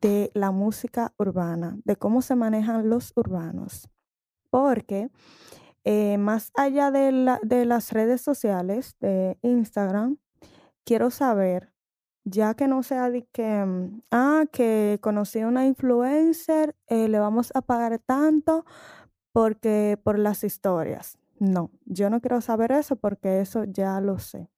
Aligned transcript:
De 0.00 0.30
la 0.34 0.50
música 0.50 1.12
urbana, 1.18 1.78
de 1.84 1.96
cómo 1.96 2.22
se 2.22 2.36
manejan 2.36 2.88
los 2.88 3.12
urbanos. 3.16 3.88
Porque 4.50 5.10
eh, 5.84 6.18
más 6.18 6.52
allá 6.54 6.90
de, 6.90 7.12
la, 7.12 7.40
de 7.42 7.64
las 7.64 7.92
redes 7.92 8.20
sociales, 8.20 8.96
de 9.00 9.38
Instagram, 9.42 10.18
quiero 10.84 11.10
saber, 11.10 11.72
ya 12.24 12.54
que 12.54 12.68
no 12.68 12.82
sea 12.82 13.10
de 13.10 13.26
que, 13.32 13.64
mm, 13.64 14.02
ah, 14.10 14.44
que 14.52 14.98
conocí 15.02 15.40
a 15.40 15.48
una 15.48 15.66
influencer, 15.66 16.76
eh, 16.86 17.08
le 17.08 17.18
vamos 17.18 17.50
a 17.54 17.62
pagar 17.62 17.98
tanto 17.98 18.64
porque 19.32 19.98
por 20.02 20.18
las 20.18 20.44
historias. 20.44 21.18
No, 21.38 21.70
yo 21.86 22.10
no 22.10 22.20
quiero 22.20 22.40
saber 22.40 22.72
eso 22.72 22.96
porque 22.96 23.40
eso 23.40 23.64
ya 23.64 24.00
lo 24.00 24.18
sé. 24.18 24.48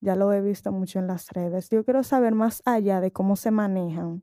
Ya 0.00 0.16
lo 0.16 0.32
he 0.32 0.40
visto 0.42 0.72
mucho 0.72 0.98
en 0.98 1.06
las 1.08 1.30
redes. 1.30 1.70
Yo 1.70 1.84
quiero 1.84 2.02
saber 2.02 2.34
más 2.34 2.62
allá 2.66 3.00
de 3.00 3.12
cómo 3.12 3.36
se 3.36 3.50
manejan 3.50 4.22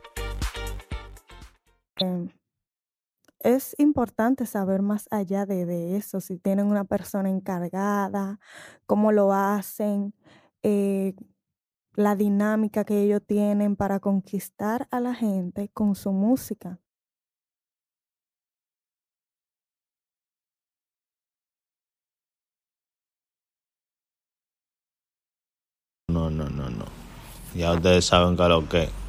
Es 3.39 3.75
importante 3.79 4.45
saber 4.45 4.81
más 4.81 5.07
allá 5.11 5.45
de, 5.45 5.65
de 5.65 5.97
eso, 5.97 6.21
si 6.21 6.37
tienen 6.37 6.67
una 6.67 6.85
persona 6.85 7.29
encargada, 7.29 8.39
cómo 8.85 9.11
lo 9.11 9.33
hacen, 9.33 10.13
eh, 10.63 11.13
la 11.95 12.15
dinámica 12.15 12.85
que 12.85 13.01
ellos 13.03 13.21
tienen 13.25 13.75
para 13.75 13.99
conquistar 13.99 14.87
a 14.91 14.99
la 14.99 15.13
gente 15.13 15.69
con 15.73 15.95
su 15.95 16.11
música. 16.11 16.79
No, 26.07 26.29
no, 26.29 26.49
no, 26.49 26.69
no. 26.69 26.85
Ya 27.55 27.71
ustedes 27.73 28.05
saben 28.05 28.35
que 28.35 28.43
lo 28.47 28.67
que. 28.67 29.00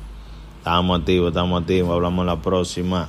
Estamos 0.62 1.00
activos, 1.00 1.30
estamos 1.30 1.60
activos. 1.60 1.92
Hablamos 1.92 2.24
la 2.24 2.40
próxima. 2.40 3.08